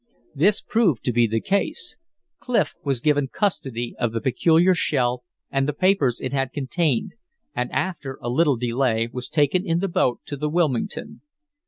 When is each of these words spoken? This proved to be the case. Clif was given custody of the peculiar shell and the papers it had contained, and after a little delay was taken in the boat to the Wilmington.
This 0.33 0.61
proved 0.61 1.03
to 1.03 1.13
be 1.13 1.27
the 1.27 1.39
case. 1.39 1.95
Clif 2.39 2.73
was 2.83 2.99
given 2.99 3.27
custody 3.27 3.93
of 3.99 4.13
the 4.13 4.19
peculiar 4.19 4.73
shell 4.73 5.23
and 5.51 5.67
the 5.67 5.73
papers 5.73 6.19
it 6.19 6.33
had 6.33 6.53
contained, 6.53 7.11
and 7.55 7.71
after 7.71 8.17
a 8.19 8.27
little 8.27 8.57
delay 8.57 9.07
was 9.13 9.29
taken 9.29 9.63
in 9.63 9.77
the 9.77 9.87
boat 9.87 10.21
to 10.25 10.35
the 10.35 10.49
Wilmington. 10.49 11.21